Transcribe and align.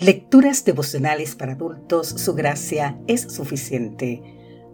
Lecturas 0.00 0.64
devocionales 0.64 1.34
para 1.34 1.54
adultos, 1.54 2.06
su 2.06 2.34
gracia 2.34 3.00
es 3.08 3.22
suficiente. 3.22 4.22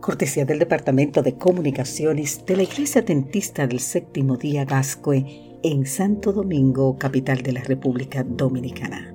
Cortesía 0.03 0.45
del 0.45 0.59
Departamento 0.59 1.23
de 1.23 1.39
Comunicaciones 1.39 2.45
de 2.45 2.59
la 2.59 2.65
Iglesia 2.65 3.01
Dentista 3.01 3.67
del 3.67 3.81
Séptimo 3.81 4.37
Día 4.37 4.67
Gascue 4.67 5.25
en 5.63 5.87
Santo 5.87 6.35
Domingo, 6.35 6.99
capital 6.99 7.41
de 7.41 7.53
la 7.55 7.63
República 7.63 8.23
Dominicana. 8.23 9.15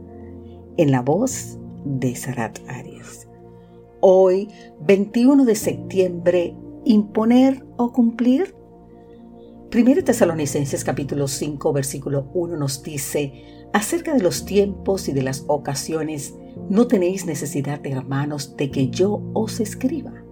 En 0.77 0.89
la 0.89 1.03
voz 1.03 1.59
de 1.85 2.15
Sarat 2.15 2.57
Arias. 2.67 3.27
Hoy, 3.99 4.47
21 4.81 5.45
de 5.45 5.53
septiembre, 5.53 6.55
imponer 6.85 7.63
o 7.77 7.93
cumplir. 7.93 8.55
Primero 9.69 10.03
Tesalonicenses 10.03 10.83
capítulo 10.83 11.27
5 11.27 11.73
versículo 11.73 12.31
1 12.33 12.57
nos 12.57 12.81
dice, 12.81 13.67
Acerca 13.71 14.15
de 14.15 14.23
los 14.23 14.43
tiempos 14.43 15.07
y 15.07 15.13
de 15.13 15.21
las 15.21 15.43
ocasiones, 15.45 16.33
no 16.71 16.87
tenéis 16.87 17.27
necesidad, 17.27 17.79
hermanos, 17.85 18.57
de 18.57 18.71
que 18.71 18.89
yo 18.89 19.21
os 19.35 19.59
escriba. 19.59 20.23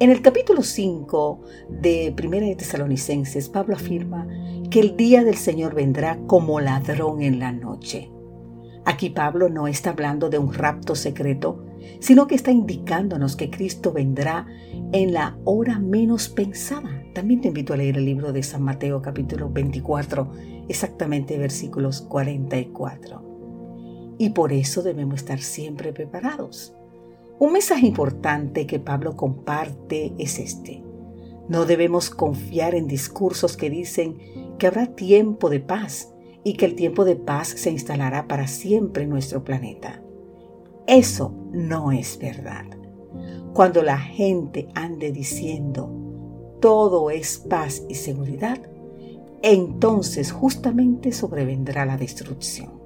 En 0.00 0.10
el 0.10 0.22
capítulo 0.22 0.64
5 0.64 1.40
de 1.70 2.12
Primera 2.16 2.46
de 2.46 2.56
Tesalonicenses, 2.56 3.48
Pablo 3.48 3.76
afirma 3.76 4.26
que 4.72 4.80
el 4.80 4.96
día 4.96 5.22
del 5.22 5.36
Señor 5.36 5.76
vendrá 5.76 6.18
como 6.26 6.58
ladrón 6.58 7.22
en 7.22 7.38
la 7.38 7.52
noche. 7.52 8.10
Aquí 8.84 9.10
Pablo 9.10 9.50
no 9.50 9.68
está 9.68 9.90
hablando 9.90 10.30
de 10.30 10.38
un 10.38 10.52
rapto 10.52 10.96
secreto, 10.96 11.64
sino 12.00 12.26
que 12.26 12.34
está 12.34 12.50
indicándonos 12.50 13.36
que 13.36 13.50
Cristo 13.50 13.92
vendrá 13.92 14.48
en 14.90 15.12
la 15.12 15.38
hora 15.44 15.78
menos 15.78 16.28
pensada. 16.28 16.95
También 17.16 17.40
te 17.40 17.48
invito 17.48 17.72
a 17.72 17.78
leer 17.78 17.96
el 17.96 18.04
libro 18.04 18.34
de 18.34 18.42
San 18.42 18.62
Mateo 18.62 19.00
capítulo 19.00 19.48
24, 19.48 20.30
exactamente 20.68 21.38
versículos 21.38 22.02
44. 22.02 24.16
Y 24.18 24.30
por 24.30 24.52
eso 24.52 24.82
debemos 24.82 25.20
estar 25.20 25.40
siempre 25.40 25.94
preparados. 25.94 26.74
Un 27.38 27.54
mensaje 27.54 27.86
importante 27.86 28.66
que 28.66 28.80
Pablo 28.80 29.16
comparte 29.16 30.12
es 30.18 30.38
este. 30.38 30.84
No 31.48 31.64
debemos 31.64 32.10
confiar 32.10 32.74
en 32.74 32.86
discursos 32.86 33.56
que 33.56 33.70
dicen 33.70 34.18
que 34.58 34.66
habrá 34.66 34.88
tiempo 34.88 35.48
de 35.48 35.60
paz 35.60 36.12
y 36.44 36.58
que 36.58 36.66
el 36.66 36.74
tiempo 36.74 37.06
de 37.06 37.16
paz 37.16 37.48
se 37.48 37.70
instalará 37.70 38.28
para 38.28 38.46
siempre 38.46 39.04
en 39.04 39.08
nuestro 39.08 39.42
planeta. 39.42 40.02
Eso 40.86 41.34
no 41.50 41.92
es 41.92 42.18
verdad. 42.18 42.66
Cuando 43.54 43.82
la 43.82 43.96
gente 43.96 44.68
ande 44.74 45.12
diciendo 45.12 45.95
todo 46.60 47.10
es 47.10 47.38
paz 47.38 47.82
y 47.88 47.94
seguridad, 47.94 48.58
entonces 49.42 50.32
justamente 50.32 51.12
sobrevendrá 51.12 51.86
la 51.86 51.96
destrucción. 51.96 52.80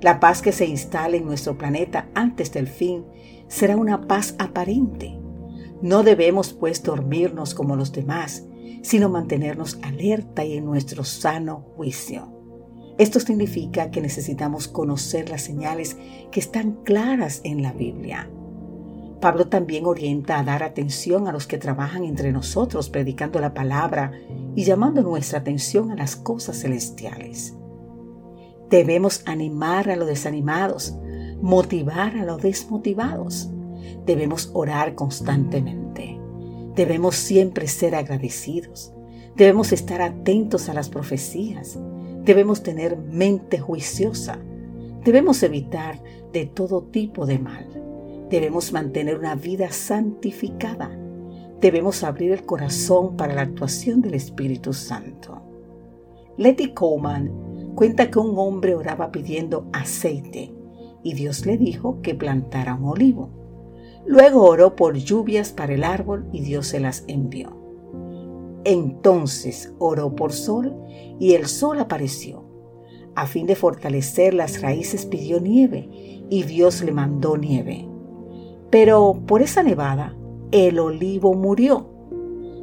La 0.00 0.18
paz 0.18 0.40
que 0.40 0.52
se 0.52 0.66
instale 0.66 1.18
en 1.18 1.26
nuestro 1.26 1.58
planeta 1.58 2.08
antes 2.14 2.52
del 2.52 2.66
fin 2.66 3.04
será 3.48 3.76
una 3.76 4.06
paz 4.06 4.34
aparente. 4.38 5.18
No 5.82 6.02
debemos 6.02 6.52
pues 6.52 6.82
dormirnos 6.82 7.54
como 7.54 7.76
los 7.76 7.92
demás, 7.92 8.44
sino 8.82 9.10
mantenernos 9.10 9.78
alerta 9.82 10.44
y 10.44 10.56
en 10.56 10.64
nuestro 10.64 11.04
sano 11.04 11.66
juicio. 11.76 12.32
Esto 12.96 13.20
significa 13.20 13.90
que 13.90 14.00
necesitamos 14.00 14.68
conocer 14.68 15.30
las 15.30 15.42
señales 15.42 15.96
que 16.30 16.40
están 16.40 16.72
claras 16.84 17.40
en 17.44 17.62
la 17.62 17.72
Biblia. 17.72 18.30
Pablo 19.20 19.48
también 19.48 19.86
orienta 19.86 20.38
a 20.38 20.42
dar 20.42 20.62
atención 20.62 21.28
a 21.28 21.32
los 21.32 21.46
que 21.46 21.58
trabajan 21.58 22.04
entre 22.04 22.32
nosotros 22.32 22.88
predicando 22.88 23.40
la 23.40 23.54
palabra 23.54 24.12
y 24.54 24.64
llamando 24.64 25.02
nuestra 25.02 25.40
atención 25.40 25.90
a 25.90 25.96
las 25.96 26.16
cosas 26.16 26.60
celestiales. 26.60 27.54
Debemos 28.70 29.22
animar 29.26 29.90
a 29.90 29.96
los 29.96 30.08
desanimados, 30.08 30.96
motivar 31.42 32.16
a 32.16 32.24
los 32.24 32.40
desmotivados. 32.40 33.50
Debemos 34.06 34.50
orar 34.54 34.94
constantemente. 34.94 36.18
Debemos 36.74 37.16
siempre 37.16 37.68
ser 37.68 37.94
agradecidos. 37.94 38.92
Debemos 39.36 39.72
estar 39.72 40.02
atentos 40.02 40.68
a 40.68 40.74
las 40.74 40.88
profecías 40.88 41.78
Debemos 42.24 42.62
tener 42.62 42.98
mente 42.98 43.58
juiciosa. 43.58 44.38
Debemos 45.04 45.42
evitar 45.42 46.02
de 46.32 46.44
todo 46.46 46.82
tipo 46.82 47.24
de 47.24 47.38
mal. 47.38 47.66
Debemos 48.30 48.72
mantener 48.72 49.18
una 49.18 49.34
vida 49.34 49.72
santificada. 49.72 50.88
Debemos 51.60 52.04
abrir 52.04 52.30
el 52.30 52.46
corazón 52.46 53.16
para 53.16 53.34
la 53.34 53.42
actuación 53.42 54.00
del 54.00 54.14
Espíritu 54.14 54.72
Santo. 54.72 55.42
Letty 56.36 56.72
Coleman 56.72 57.74
cuenta 57.74 58.08
que 58.08 58.20
un 58.20 58.38
hombre 58.38 58.76
oraba 58.76 59.10
pidiendo 59.10 59.68
aceite 59.72 60.54
y 61.02 61.14
Dios 61.14 61.44
le 61.44 61.58
dijo 61.58 62.00
que 62.02 62.14
plantara 62.14 62.76
un 62.76 62.84
olivo. 62.84 63.30
Luego 64.06 64.44
oró 64.44 64.76
por 64.76 64.96
lluvias 64.96 65.50
para 65.50 65.74
el 65.74 65.82
árbol 65.82 66.28
y 66.32 66.40
Dios 66.40 66.68
se 66.68 66.78
las 66.78 67.02
envió. 67.08 67.56
Entonces 68.62 69.74
oró 69.80 70.14
por 70.14 70.32
sol 70.32 70.76
y 71.18 71.34
el 71.34 71.46
sol 71.46 71.80
apareció. 71.80 72.44
A 73.16 73.26
fin 73.26 73.46
de 73.46 73.56
fortalecer 73.56 74.34
las 74.34 74.62
raíces 74.62 75.04
pidió 75.04 75.40
nieve 75.40 75.88
y 76.30 76.44
Dios 76.44 76.80
le 76.82 76.92
mandó 76.92 77.36
nieve. 77.36 77.89
Pero 78.70 79.22
por 79.26 79.42
esa 79.42 79.62
nevada 79.62 80.16
el 80.52 80.78
olivo 80.78 81.34
murió. 81.34 81.88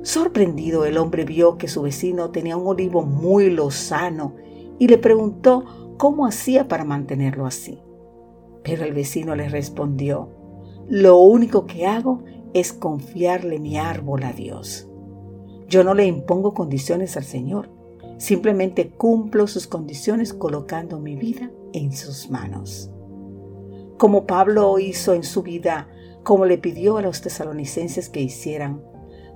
Sorprendido 0.03 0.85
el 0.85 0.97
hombre 0.97 1.25
vio 1.25 1.57
que 1.57 1.67
su 1.67 1.81
vecino 1.81 2.31
tenía 2.31 2.55
un 2.55 2.67
olivo 2.67 3.03
muy 3.03 3.49
lozano 3.49 4.35
y 4.79 4.87
le 4.87 4.97
preguntó 4.97 5.95
cómo 5.97 6.25
hacía 6.25 6.67
para 6.67 6.85
mantenerlo 6.85 7.45
así. 7.45 7.79
Pero 8.63 8.83
el 8.83 8.93
vecino 8.93 9.35
le 9.35 9.49
respondió, 9.49 10.29
lo 10.87 11.17
único 11.17 11.65
que 11.65 11.85
hago 11.85 12.23
es 12.53 12.71
confiarle 12.71 13.59
mi 13.59 13.77
árbol 13.77 14.23
a 14.23 14.31
Dios. 14.31 14.87
Yo 15.67 15.83
no 15.83 15.93
le 15.93 16.05
impongo 16.05 16.53
condiciones 16.53 17.17
al 17.17 17.25
Señor, 17.25 17.69
simplemente 18.17 18.89
cumplo 18.89 19.47
sus 19.47 19.67
condiciones 19.67 20.33
colocando 20.33 20.99
mi 20.99 21.15
vida 21.15 21.51
en 21.73 21.91
sus 21.91 22.29
manos. 22.29 22.89
Como 23.97 24.25
Pablo 24.25 24.77
hizo 24.77 25.13
en 25.13 25.23
su 25.23 25.41
vida, 25.41 25.89
como 26.23 26.45
le 26.45 26.57
pidió 26.57 26.97
a 26.97 27.01
los 27.01 27.21
tesalonicenses 27.21 28.09
que 28.09 28.21
hicieran, 28.21 28.83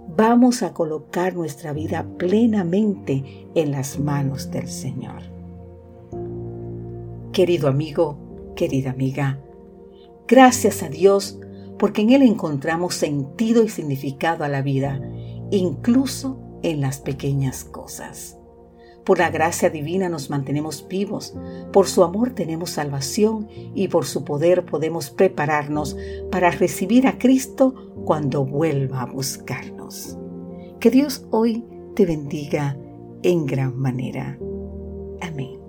vamos 0.07 0.61
a 0.61 0.73
colocar 0.73 1.35
nuestra 1.35 1.73
vida 1.73 2.05
plenamente 2.17 3.47
en 3.55 3.71
las 3.71 3.99
manos 3.99 4.51
del 4.51 4.67
Señor. 4.67 5.23
Querido 7.31 7.69
amigo, 7.69 8.17
querida 8.55 8.91
amiga, 8.91 9.39
gracias 10.27 10.83
a 10.83 10.89
Dios 10.89 11.39
porque 11.79 12.01
en 12.01 12.11
Él 12.11 12.21
encontramos 12.21 12.93
sentido 12.93 13.63
y 13.63 13.69
significado 13.69 14.43
a 14.43 14.49
la 14.49 14.61
vida 14.61 15.01
incluso 15.49 16.39
en 16.61 16.81
las 16.81 16.99
pequeñas 16.99 17.63
cosas. 17.63 18.40
Por 19.05 19.17
la 19.19 19.29
gracia 19.29 19.69
divina 19.69 20.09
nos 20.09 20.29
mantenemos 20.29 20.87
vivos, 20.87 21.33
por 21.73 21.87
su 21.87 22.03
amor 22.03 22.31
tenemos 22.31 22.71
salvación 22.71 23.47
y 23.73 23.87
por 23.87 24.05
su 24.05 24.23
poder 24.23 24.65
podemos 24.65 25.09
prepararnos 25.09 25.97
para 26.31 26.51
recibir 26.51 27.07
a 27.07 27.17
Cristo 27.17 27.73
cuando 28.05 28.45
vuelva 28.45 29.01
a 29.01 29.05
buscarnos. 29.05 30.17
Que 30.79 30.91
Dios 30.91 31.25
hoy 31.31 31.65
te 31.95 32.05
bendiga 32.05 32.77
en 33.23 33.45
gran 33.45 33.77
manera. 33.77 34.37
Amén. 35.21 35.60